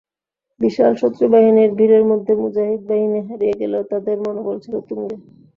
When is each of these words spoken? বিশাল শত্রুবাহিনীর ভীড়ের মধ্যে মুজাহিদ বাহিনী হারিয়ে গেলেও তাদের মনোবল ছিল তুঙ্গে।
বিশাল 0.61 0.91
শত্রুবাহিনীর 1.01 1.71
ভীড়ের 1.77 2.03
মধ্যে 2.11 2.33
মুজাহিদ 2.41 2.81
বাহিনী 2.89 3.19
হারিয়ে 3.27 3.55
গেলেও 3.61 3.83
তাদের 3.91 4.15
মনোবল 4.25 4.55
ছিল 4.63 4.75
তুঙ্গে। 4.87 5.15